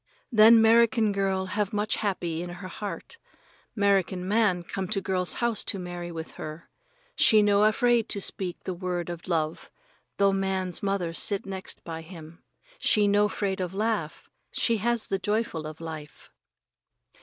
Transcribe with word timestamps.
Then 0.31 0.59
'Merican 0.63 1.11
girl 1.11 1.45
have 1.45 1.71
much 1.71 1.97
happy 1.97 2.41
in 2.41 2.49
her 2.49 2.67
heart. 2.67 3.19
'Merican 3.77 4.23
man 4.27 4.63
come 4.63 4.87
to 4.87 4.99
girl's 4.99 5.35
house 5.35 5.63
to 5.65 5.77
marry 5.77 6.11
with 6.11 6.31
her. 6.41 6.71
She 7.15 7.43
no 7.43 7.65
afraid 7.65 8.09
to 8.09 8.19
speak 8.19 8.63
the 8.63 8.73
word 8.73 9.11
of 9.11 9.27
love, 9.27 9.69
though 10.17 10.33
man's 10.33 10.81
mother 10.81 11.13
sit 11.13 11.45
next 11.45 11.83
by 11.83 12.01
him. 12.01 12.43
She 12.79 13.07
no 13.07 13.29
'fraid 13.29 13.61
of 13.61 13.75
laugh. 13.75 14.27
She 14.51 14.77
has 14.77 15.05
the 15.05 15.19
joyful 15.19 15.67
of 15.67 15.79
life. 15.79 16.31